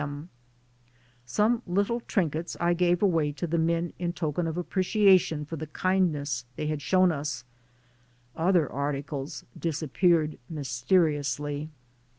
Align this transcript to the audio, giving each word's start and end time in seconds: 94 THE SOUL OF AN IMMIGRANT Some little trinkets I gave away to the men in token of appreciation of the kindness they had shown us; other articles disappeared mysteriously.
94 0.01 0.07
THE 0.07 0.15
SOUL 0.15 0.15
OF 0.15 0.15
AN 0.15 1.51
IMMIGRANT 1.57 1.65
Some 1.67 1.75
little 1.75 1.99
trinkets 1.99 2.57
I 2.59 2.73
gave 2.73 3.03
away 3.03 3.31
to 3.33 3.45
the 3.45 3.57
men 3.59 3.93
in 3.99 4.13
token 4.13 4.47
of 4.47 4.57
appreciation 4.57 5.47
of 5.51 5.59
the 5.59 5.67
kindness 5.67 6.43
they 6.55 6.65
had 6.65 6.81
shown 6.81 7.11
us; 7.11 7.43
other 8.35 8.67
articles 8.67 9.45
disappeared 9.59 10.39
mysteriously. 10.49 11.69